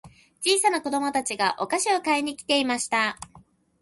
[0.43, 3.19] 小さな子供たちがお菓子を買いに来ていました。